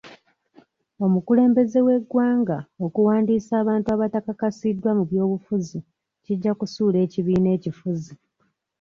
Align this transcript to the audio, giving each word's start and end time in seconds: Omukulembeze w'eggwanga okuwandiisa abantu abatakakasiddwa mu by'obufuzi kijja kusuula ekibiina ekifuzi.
Omukulembeze 1.05 1.79
w'eggwanga 1.85 2.57
okuwandiisa 2.85 3.53
abantu 3.61 3.87
abatakakasiddwa 3.95 4.91
mu 4.97 5.03
by'obufuzi 5.09 5.79
kijja 6.23 6.51
kusuula 6.59 6.97
ekibiina 7.05 7.49
ekifuzi. 7.57 8.13